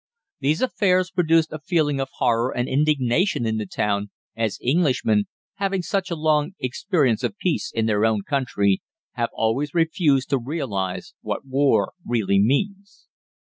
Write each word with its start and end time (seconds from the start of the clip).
These 0.39 0.63
affairs 0.63 1.11
produced 1.11 1.53
a 1.53 1.59
feeling 1.59 1.99
of 1.99 2.09
horror 2.17 2.49
and 2.57 2.67
indignation 2.67 3.45
in 3.45 3.57
the 3.59 3.67
town, 3.67 4.09
as 4.35 4.57
Englishmen, 4.65 5.25
having 5.57 5.83
such 5.83 6.09
a 6.09 6.15
long 6.15 6.53
experience 6.57 7.23
of 7.23 7.37
peace 7.37 7.71
in 7.71 7.85
their 7.85 8.03
own 8.03 8.23
country, 8.23 8.81
have 9.11 9.29
always 9.31 9.75
refused 9.75 10.31
to 10.31 10.39
realise 10.39 11.13
what 11.21 11.45
war 11.45 11.93
really 12.03 12.39
means. 12.39 13.09